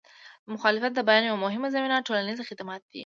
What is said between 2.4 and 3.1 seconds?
خدمات دي.